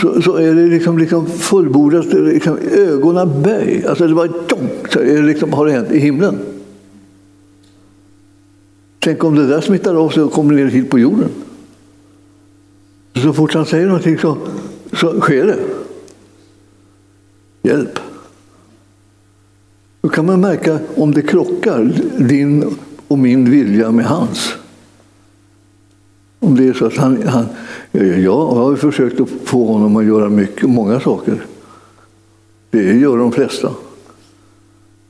[0.00, 3.84] så, så är det liksom, liksom fullbordat, liksom, ögonen böj.
[3.88, 4.28] Alltså det var
[4.90, 6.38] så är det liksom, har det hänt i himlen.
[9.04, 11.28] Tänk om det där smittar av sig och kommer ner hit på jorden.
[13.14, 14.38] Så fort han säger någonting så,
[14.92, 15.58] så sker det.
[17.62, 17.98] Hjälp.
[20.00, 22.76] Då kan man märka om det krockar, din
[23.08, 24.54] och min vilja med hans.
[26.38, 27.46] Om det är så att han, han
[28.22, 31.46] jag har försökt att få honom att göra mycket, många saker.
[32.70, 33.70] Det gör de flesta.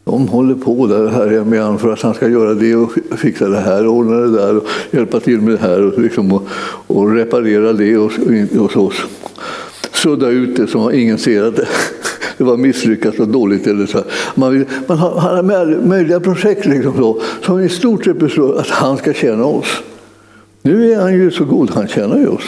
[0.05, 3.49] De håller på där här med honom för att han ska göra det och fixa
[3.49, 6.43] det här och ordna det där och hjälpa till med det här och, liksom, och,
[6.87, 8.13] och reparera det och,
[8.59, 8.93] och så.
[9.93, 11.69] Sudda ut det så ingen ser att det,
[12.39, 13.67] det var misslyckat och dåligt.
[13.67, 14.05] Eller så.
[14.35, 15.43] Man, vill, man har, har
[15.87, 19.83] möjliga projekt liksom så, som i stort sett består att han ska tjäna oss.
[20.63, 22.45] Nu är han ju så god, han tjänar ju oss.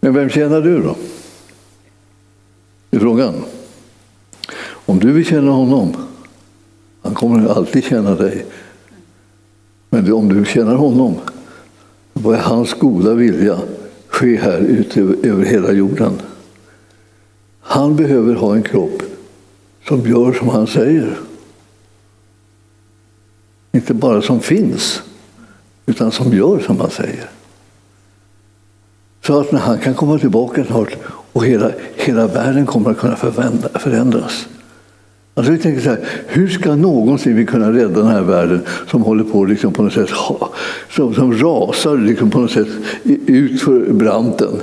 [0.00, 0.96] Men vem tjänar du då?
[2.90, 3.34] Det är frågan.
[4.90, 5.96] Om du vill känna honom
[7.02, 8.46] Han kommer alltid känna dig.
[9.90, 11.14] Men om du känner honom,
[12.12, 13.58] vad är hans goda vilja
[14.08, 16.12] ske här ute över hela jorden?
[17.60, 19.02] Han behöver ha en kropp
[19.88, 21.18] som gör som han säger.
[23.72, 25.02] Inte bara som finns,
[25.86, 27.30] utan som gör som han säger.
[29.26, 30.96] Så att när han kan komma tillbaka snart
[31.32, 33.16] och hela, hela världen kommer att kunna
[33.74, 34.46] förändras.
[35.40, 39.02] Alltså vi tänker så här, hur ska någonsin vi kunna rädda den här världen som
[39.02, 40.10] håller på liksom på något sätt,
[40.90, 42.68] som, som rasar liksom på något sätt
[43.26, 44.60] ut för branten?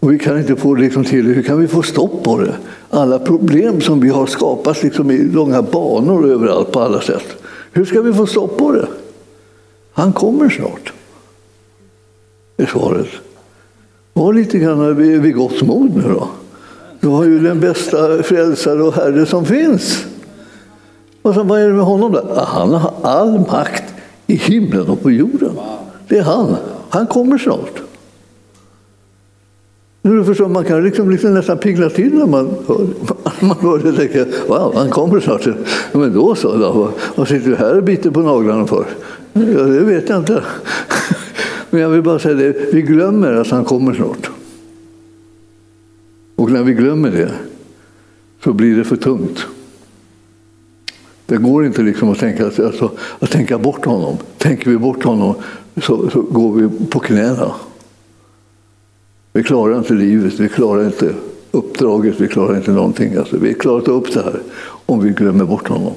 [0.00, 2.54] Och vi kan inte få liksom till hur kan vi få stopp på det?
[2.90, 7.42] Alla problem som vi har skapat liksom i långa banor överallt på alla sätt.
[7.72, 8.86] Hur ska vi få stopp på det?
[9.92, 10.92] Han kommer snart.
[12.56, 13.08] är svaret.
[14.12, 16.28] Var lite grann vid, vid gott mod nu då.
[17.06, 20.06] Du har ju den bästa frälsare och herre som finns.
[21.22, 22.44] Och så, vad är det med honom då?
[22.46, 23.94] Han har all makt
[24.26, 25.50] i himlen och på jorden.
[26.08, 26.56] Det är han.
[26.88, 27.82] Han kommer snart.
[30.02, 32.86] Nu förstår, man kan liksom, liksom nästan pigna till när man hör,
[33.40, 33.92] man hör det.
[33.92, 35.46] Tänker, wow, han kommer snart.
[35.92, 38.84] Men då så, då, vad sitter du här och biter på naglarna för?
[39.32, 40.42] Ja, det vet jag inte.
[41.70, 44.30] Men jag vill bara säga det, vi glömmer att han kommer snart.
[46.36, 47.32] Och när vi glömmer det
[48.44, 49.46] så blir det för tungt.
[51.26, 54.16] Det går inte liksom att, tänka, alltså, att tänka bort honom.
[54.38, 55.34] Tänker vi bort honom
[55.82, 57.54] så, så går vi på knäna.
[59.32, 61.14] Vi klarar inte livet, vi klarar inte
[61.50, 63.16] uppdraget, vi klarar inte någonting.
[63.16, 64.40] Alltså, vi klarar inte upp det här
[64.86, 65.92] om vi glömmer bort honom.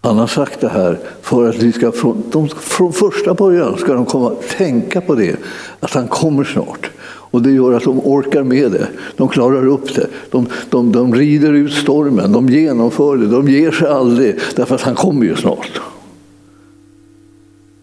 [0.00, 3.94] Han har sagt det här för att vi ska från, de, från första början ska
[3.94, 5.36] de komma tänka på det,
[5.80, 6.90] att han kommer snart.
[7.30, 8.88] Och det gör att de orkar med det.
[9.16, 10.06] De klarar upp det.
[10.30, 14.82] De, de, de rider ut stormen, de genomför det, de ger sig aldrig därför att
[14.82, 15.80] han kommer ju snart.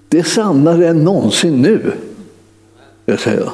[0.09, 1.91] Det är sannare än någonsin nu,
[3.05, 3.49] jag säger.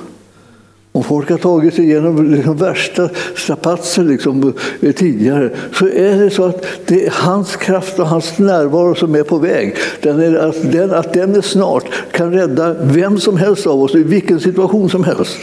[0.91, 6.30] Om folk har tagit sig igenom liksom värsta strapatser liksom, eh, tidigare så är det
[6.30, 9.75] så att det är hans kraft och hans närvaro som är på väg.
[10.02, 13.95] Den är, att, den, att den är snart kan rädda vem som helst av oss
[13.95, 15.38] i vilken situation som helst.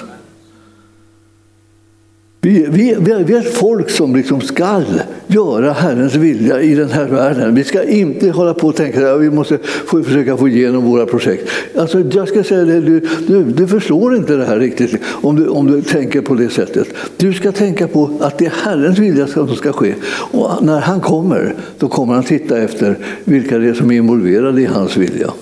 [2.46, 7.04] Vi, vi, vi är ett folk som liksom skall göra Herrens vilja i den här
[7.04, 7.54] världen.
[7.54, 11.06] Vi ska inte hålla på och tänka att vi måste få, försöka få igenom våra
[11.06, 11.50] projekt.
[11.76, 15.48] Alltså, jag ska säga det, du, du, du förstår inte det här riktigt om du,
[15.48, 16.88] om du tänker på det sättet.
[17.16, 19.94] Du ska tänka på att det är Herrens vilja som ska ske.
[20.32, 24.62] Och när han kommer, då kommer han titta efter vilka det är som är involverade
[24.62, 25.32] i hans vilja.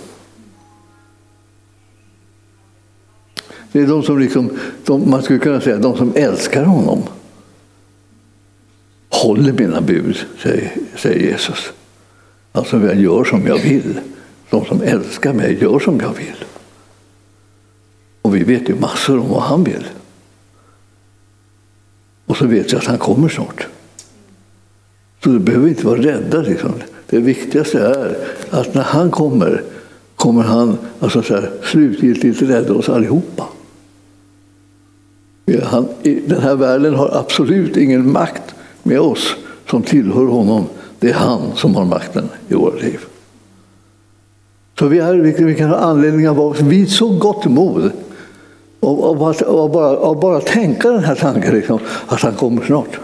[3.74, 4.50] Det är de som liksom,
[4.84, 7.02] de, man skulle kunna säga de som älskar honom.
[9.08, 11.72] Håller mina bud, säger, säger Jesus.
[12.52, 14.00] Alltså jag gör som jag vill.
[14.50, 16.44] De som älskar mig gör som jag vill.
[18.22, 19.87] Och vi vet ju massor om vad han vill.
[22.26, 23.66] Och så vet jag att han kommer snart.
[25.24, 26.40] Så du behöver inte vara rädda.
[26.40, 26.72] Liksom.
[27.06, 28.16] Det viktigaste är
[28.50, 29.62] att när han kommer,
[30.16, 33.48] kommer han alltså så här, slutgiltigt rädda oss allihopa.
[35.62, 39.37] Han, den här världen har absolut ingen makt med oss
[39.70, 40.66] som tillhör honom.
[40.98, 43.00] Det är han som har makten i våra liv.
[44.78, 47.92] Så vi, är, vi kan ha anledning att vara vid så gott mod
[48.80, 52.64] och, och, bara, och, bara, och bara tänka den här tanken liksom, att han kommer
[52.64, 52.98] snart.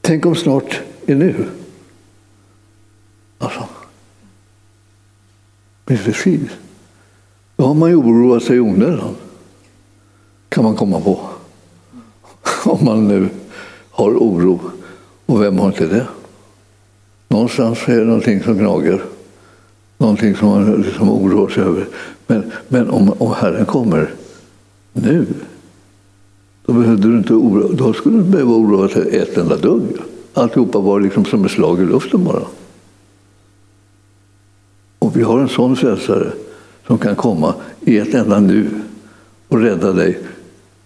[0.00, 1.34] Tänk om snart är nu.
[3.38, 3.64] Alltså.
[5.84, 6.50] Precis.
[7.56, 9.14] Då har man ju oroat sig i onödan
[10.52, 11.20] kan man komma på.
[12.64, 13.28] Om man nu
[13.90, 14.60] har oro.
[15.26, 16.06] Och vem har inte det?
[17.28, 19.02] Någonstans är det någonting som gnager.
[19.98, 21.88] Någonting som man liksom oroar sig över.
[22.26, 24.14] Men, men om, om Herren kommer
[24.92, 25.26] nu,
[26.66, 29.82] då, behövde du inte oroa, då skulle du inte behöva oroa dig ett enda dugg.
[30.34, 32.42] Alltihopa var liksom som ett slag i luften bara.
[34.98, 36.32] Och vi har en sån frälsare
[36.86, 38.70] som kan komma i ett enda nu
[39.48, 40.18] och rädda dig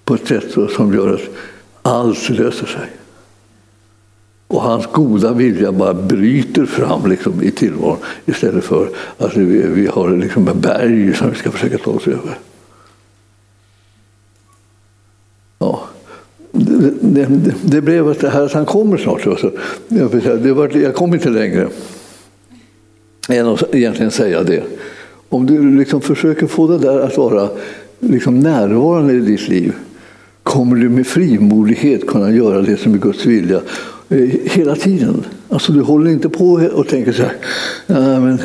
[0.06, 1.20] på ett sätt som gör att
[1.82, 2.90] allt löser sig.
[4.48, 9.86] Och hans goda vilja bara bryter fram liksom i tillvaron istället för att vi, vi
[9.86, 12.38] har liksom en berg som vi ska försöka ta oss över.
[15.58, 15.80] Ja.
[16.52, 19.22] Det, det, det blev att, det här, att han kommer snart.
[19.22, 19.52] Så
[19.88, 21.68] jag, säga, det var, jag kom inte längre
[23.28, 24.62] än att egentligen säga det.
[25.28, 27.48] Om du liksom försöker få det där att vara
[28.00, 29.74] liksom närvarande i ditt liv
[30.46, 33.60] kommer du med frimodighet kunna göra det som är Guds vilja
[34.08, 35.24] eh, hela tiden.
[35.48, 37.36] Alltså du håller inte på och tänker så här,
[37.86, 38.38] ja, men,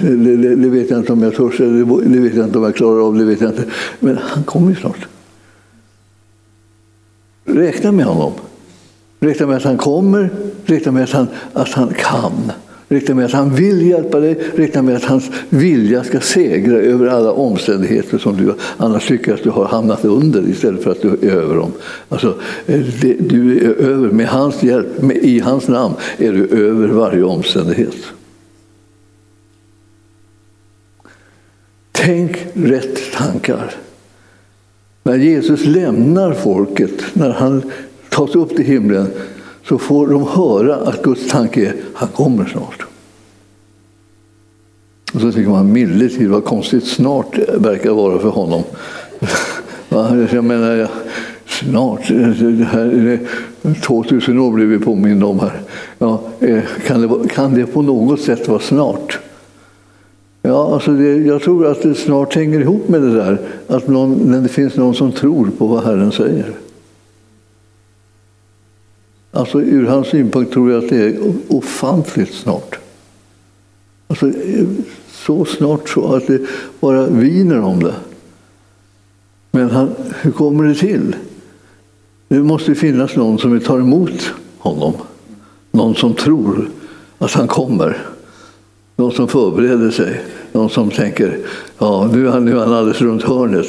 [0.00, 2.64] det, det, det, vet jag inte om jag törs, det, det vet jag inte om
[2.64, 3.64] jag klarar av, det vet jag inte.
[4.00, 5.06] Men han kommer ju snart.
[7.44, 8.32] Räkna med honom.
[9.20, 10.30] Räkna med att han kommer,
[10.64, 12.52] räkna med att han, att han kan.
[12.94, 17.06] Räkna med att han vill hjälpa dig, räkna med att hans vilja ska segra över
[17.06, 21.08] alla omständigheter som du annars tycker att du har hamnat under istället för att du
[21.08, 21.72] är över dem.
[22.08, 26.46] Alltså, eh, det, du är över, med hans hjälp, med, i hans namn är du
[26.46, 27.96] över varje omständighet.
[31.92, 33.74] Tänk rätt tankar.
[35.02, 37.62] När Jesus lämnar folket, när han
[38.08, 39.06] tas upp till himlen,
[39.64, 42.86] så får de höra att Guds tanke är han kommer snart.
[45.14, 48.62] Och så tycker man milde tid vad konstigt snart verkar vara för honom.
[50.32, 50.88] Jag menar,
[51.46, 53.18] snart, det här,
[53.82, 55.60] 2000 år blir vi påminna om här.
[55.98, 59.18] Ja, eh, kan, det, kan det på något sätt vara snart?
[60.42, 64.12] Ja, alltså det, jag tror att det snart hänger ihop med det där att någon,
[64.12, 66.52] när det finns någon som tror på vad Herren säger.
[69.34, 72.78] Alltså ur hans synpunkt tror jag att det är ofantligt snart.
[74.06, 74.32] Alltså,
[75.08, 76.40] så snart så att det
[76.80, 77.94] bara viner om det.
[79.50, 81.16] Men han, hur kommer det till?
[82.28, 84.94] Det måste finnas någon som tar emot honom.
[85.70, 86.70] Någon som tror
[87.18, 88.06] att han kommer.
[88.96, 90.20] Någon som förbereder sig.
[90.54, 91.38] Någon som tänker,
[91.78, 93.66] ja nu är han, nu är han alldeles runt hörnet.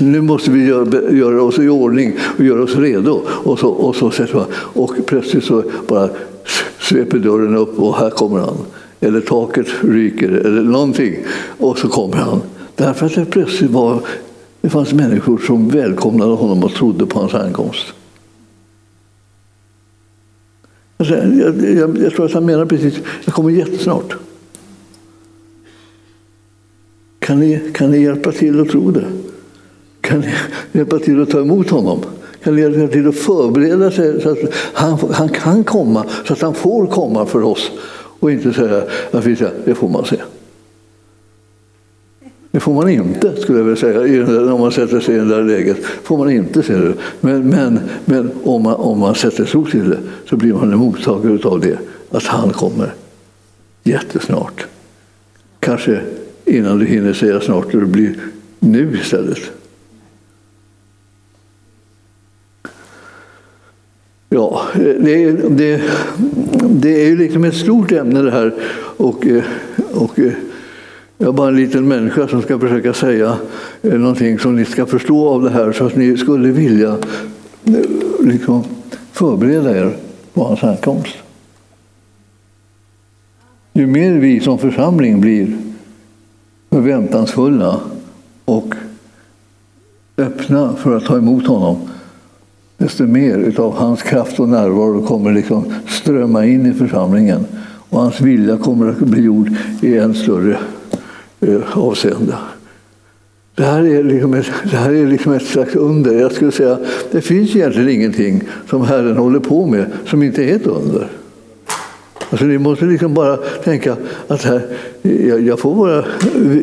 [0.00, 3.22] Nu måste vi göra, göra oss i ordning och göra oss redo.
[3.28, 6.08] Och, så, och, så sätter man, och plötsligt så bara
[6.80, 8.56] sveper dörren upp och här kommer han.
[9.00, 11.16] Eller taket ryker eller någonting.
[11.58, 12.40] Och så kommer han.
[12.76, 14.00] Därför att det plötsligt var,
[14.60, 17.86] det fanns människor som välkomnade honom och trodde på hans ankomst.
[20.96, 22.94] Alltså, jag, jag, jag tror att han menar precis,
[23.24, 24.16] jag kommer jättesnart.
[27.24, 29.04] Kan ni, kan ni hjälpa till att tro det?
[30.00, 30.34] Kan ni
[30.72, 32.00] hjälpa till att ta emot honom?
[32.42, 36.40] Kan ni hjälpa till att förbereda sig så att han, han kan komma, så att
[36.40, 37.70] han får komma för oss?
[38.20, 40.16] Och inte säga att vi säger, det får man se.
[42.50, 45.42] Det får man inte, skulle jag vilja säga, om man sätter sig i det där
[45.42, 45.84] läget.
[45.84, 46.94] får man inte se det.
[47.20, 50.78] Men, men, men om, man, om man sätter tro till det så blir man en
[50.78, 51.78] mottagare av det,
[52.10, 52.94] att han kommer
[53.84, 54.66] jättesnart.
[55.60, 56.00] Kanske
[56.44, 58.16] innan du hinner säga snart, det blir
[58.58, 59.50] nu istället.
[64.34, 65.82] Ja, eh, det, det,
[66.70, 68.54] det är ju liksom ett stort ämne det här.
[68.96, 69.42] Och, eh,
[69.94, 70.32] och eh,
[71.18, 73.36] jag är bara en liten människa som ska försöka säga
[73.82, 76.96] någonting som ni ska förstå av det här så att ni skulle vilja
[78.20, 78.64] liksom,
[79.12, 79.96] förbereda er
[80.32, 81.16] på hans ankomst.
[83.72, 85.56] Ju mer vi som församling blir
[86.74, 87.80] förväntansfulla
[88.44, 88.74] och
[90.16, 91.76] öppna för att ta emot honom,
[92.76, 97.46] desto mer av hans kraft och närvaro kommer liksom strömma in i församlingen.
[97.90, 99.50] Och hans vilja kommer att bli gjord
[99.82, 100.58] i än större
[101.40, 102.34] eh, avseende.
[103.54, 106.12] Det här, är liksom ett, det här är liksom ett slags under.
[106.12, 106.78] Jag skulle säga
[107.12, 111.08] det finns egentligen ingenting som Herren håller på med som inte är ett under.
[112.34, 113.96] Alltså ni måste liksom bara tänka
[114.28, 114.62] att här,
[115.02, 116.04] jag, jag får vara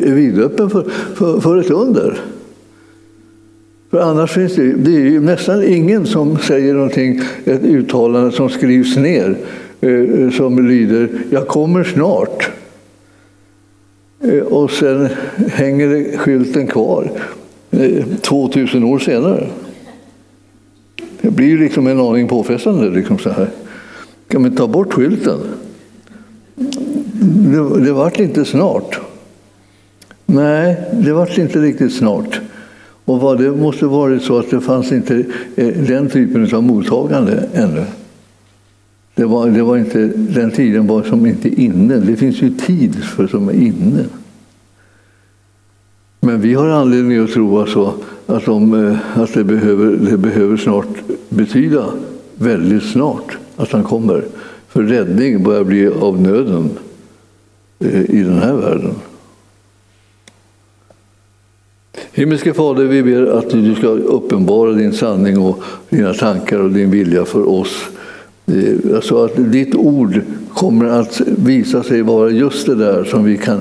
[0.04, 2.20] vidöppen för, för, för ett under.
[3.90, 8.48] För annars finns det, det är ju nästan ingen som säger någonting, ett uttalande som
[8.48, 9.36] skrivs ner
[9.80, 12.50] eh, som lyder ”Jag kommer snart”.
[14.24, 15.08] Eh, och sen
[15.48, 17.10] hänger skylten kvar
[17.70, 19.46] eh, 2000 år senare.
[21.20, 22.90] Det blir liksom en aning påfrestande.
[22.90, 23.48] Liksom så här.
[24.32, 25.38] Kan man ta bort skylten?
[27.52, 29.00] Det, det vart inte snart.
[30.26, 32.40] Nej, det vart inte riktigt snart.
[33.04, 35.24] Och vad det måste varit så att det fanns inte
[35.56, 37.84] eh, den typen av mottagande ännu.
[39.14, 41.96] Det var, det var inte, den tiden var som inte inne.
[41.96, 44.04] Det finns ju tid för som är inne.
[46.20, 47.94] Men vi har anledning att tro alltså
[48.26, 50.88] att, de, eh, att det, behöver, det behöver snart
[51.28, 51.84] betyda
[52.34, 54.24] väldigt snart att han kommer.
[54.68, 56.70] För räddning börjar bli av nöden
[57.78, 58.94] eh, i den här världen.
[62.12, 66.90] Himmelske Fader, vi ber att du ska uppenbara din sanning och dina tankar och din
[66.90, 67.88] vilja för oss.
[68.46, 70.20] Eh, alltså att ditt ord
[70.54, 73.60] kommer att visa sig vara just det där som vi kan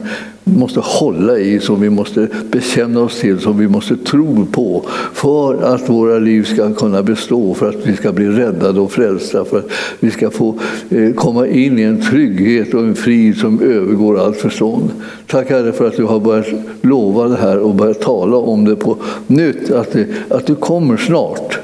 [0.51, 5.63] måste hålla i, som vi måste bekänna oss till, som vi måste tro på för
[5.63, 9.57] att våra liv ska kunna bestå, för att vi ska bli räddade och frälsta, för
[9.57, 10.55] att vi ska få
[10.89, 14.91] eh, komma in i en trygghet och en frid som övergår allt förstånd.
[15.27, 16.47] Tack Herre för att du har börjat
[16.81, 18.97] lova det här och börjat tala om det på
[19.27, 21.59] nytt, att, det, att du kommer snart.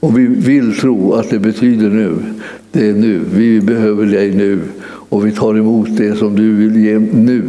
[0.00, 2.14] Och vi vill tro att det betyder nu.
[2.72, 3.20] Det är nu.
[3.34, 4.60] Vi behöver dig nu.
[4.84, 7.42] Och vi tar emot det som du vill ge nu.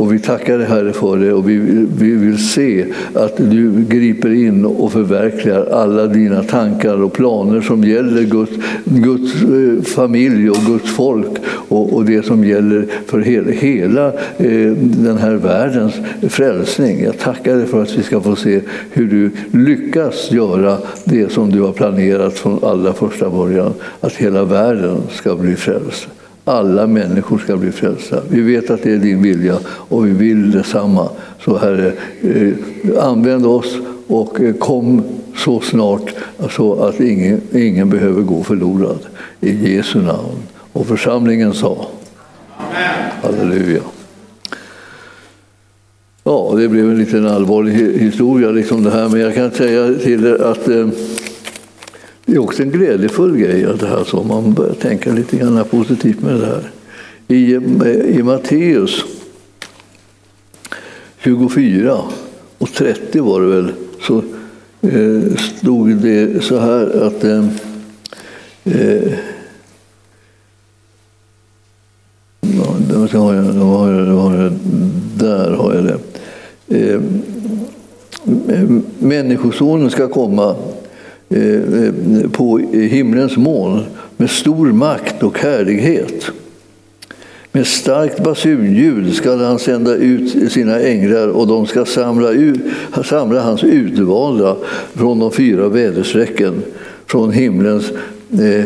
[0.00, 1.56] Och vi tackar dig Herre för det och vi,
[1.98, 7.84] vi vill se att du griper in och förverkligar alla dina tankar och planer som
[7.84, 8.52] gäller Guds,
[8.84, 11.26] Guds eh, familj och Guds folk
[11.68, 14.06] och, och det som gäller för hela, hela
[14.38, 15.94] eh, den här världens
[16.28, 17.02] frälsning.
[17.04, 21.50] Jag tackar dig för att vi ska få se hur du lyckas göra det som
[21.50, 23.72] du har planerat från allra första början.
[24.00, 26.08] Att hela världen ska bli frälst
[26.44, 28.20] alla människor ska bli frälsta.
[28.28, 31.08] Vi vet att det är din vilja och vi vill detsamma.
[31.44, 32.52] Så Herre, eh,
[33.04, 33.76] använd oss
[34.06, 35.02] och eh, kom
[35.36, 36.14] så snart
[36.50, 38.98] så att ingen, ingen behöver gå förlorad.
[39.40, 40.42] I Jesu namn.
[40.72, 41.86] Och församlingen sa
[42.56, 43.10] Amen.
[43.22, 43.80] Halleluja.
[46.24, 50.26] Ja, det blev en liten allvarlig historia liksom det här, men jag kan säga till
[50.26, 50.88] er att eh,
[52.30, 55.64] det är också en glädjefull grej att det här, så man börjar tänka lite grann
[55.70, 56.70] positivt med det här.
[57.28, 59.04] I, eh, i Matteus
[61.18, 61.98] 24
[62.58, 64.22] och 30 var det väl, så
[64.80, 67.48] eh, stod det så här att eh,
[68.64, 69.12] eh
[73.14, 74.52] har jag, har jag, har jag,
[75.18, 75.98] där har jag det.
[76.68, 77.00] Eh,
[78.98, 80.56] människosonen ska komma
[81.34, 81.92] Eh,
[82.32, 83.82] på himlens moln
[84.16, 86.30] med stor makt och härlighet.
[87.52, 92.60] Med starkt basunljud skall han sända ut sina änglar och de ska samla, ut,
[93.04, 94.56] samla hans utvalda
[94.94, 96.62] från de fyra väderstrecken,
[97.06, 97.90] från himlens
[98.32, 98.64] eh,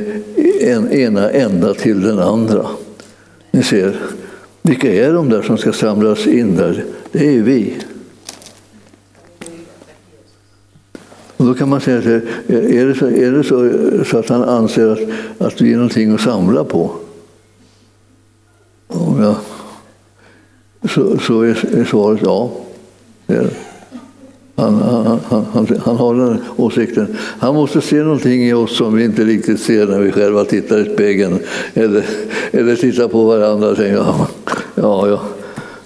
[0.61, 2.67] en, ena ända till den andra.
[3.51, 3.97] Ni ser,
[4.63, 6.85] vilka är de där som ska samlas in där?
[7.13, 7.75] Det är vi.
[11.45, 13.71] Och då kan man säga, eh, är det så, är det så,
[14.05, 15.01] så att han anser att,
[15.39, 16.91] att vi är någonting att samla på?
[19.21, 19.37] Ja,
[20.89, 22.51] så, så är, är svaret ja.
[24.57, 27.17] Han, han, han, han, har den åsikten.
[27.39, 30.79] Han måste se någonting i oss som vi inte riktigt ser när vi själva tittar
[30.79, 31.39] i spegeln
[31.75, 32.05] eller,
[32.53, 34.29] eller tittar på varandra och tänker ja,
[34.75, 35.21] ja,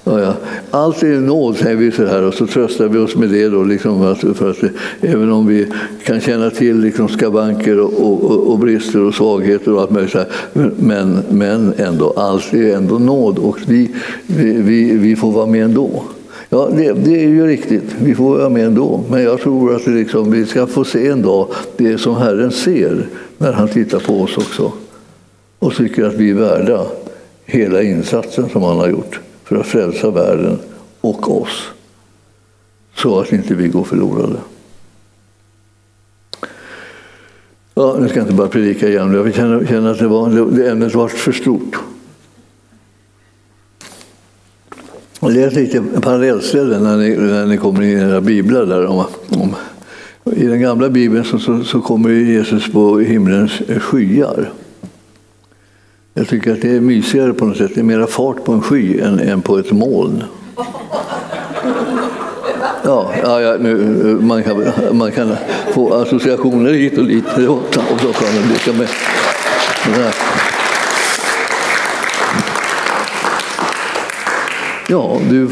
[0.09, 0.35] ja Ja.
[0.71, 3.49] Allt är nåd, säger vi så här, och så tröstar vi oss med det.
[3.49, 5.67] Då, liksom, att, för att, eh, även om vi
[6.05, 10.19] kan känna till liksom, skavanker och, och, och brister och svagheter och allt möjligt, så
[10.19, 10.29] här,
[10.77, 13.91] men, men ändå, allt är ändå nåd och vi,
[14.27, 16.05] vi, vi, vi får vara med ändå.
[16.49, 17.97] Ja, det, det, är ju riktigt.
[17.99, 19.01] Vi får vara med ändå.
[19.11, 23.07] Men jag tror att liksom, vi ska få se en dag det som Herren ser
[23.39, 24.73] när han tittar på oss också.
[25.59, 26.87] Och tycker att vi är värda
[27.45, 30.59] hela insatsen som han har gjort för att frälsa världen
[31.01, 31.71] och oss.
[32.95, 34.39] Så att inte vi går förlorade.
[37.75, 40.95] Ja, nu ska jag inte bara predika igen, jag känner att det, var, det ämnet
[40.95, 41.77] var för stort.
[45.21, 48.67] Läs lite parallellställen när ni, när ni kommer in i era biblar.
[48.67, 49.55] Där om, om,
[50.33, 54.53] I den gamla bibeln så, så, så kommer Jesus på himlens skyar.
[56.19, 57.71] Jag tycker att det är mysigare på något sätt.
[57.75, 60.25] Det är mera fart på en sky än, än på ett moln.
[62.85, 63.77] Ja, ja, ja nu,
[64.21, 65.37] man, kan, man kan
[65.73, 67.25] få associationer hit och dit.
[67.27, 68.89] Och så kan man lycka med.
[74.89, 75.49] Ja, du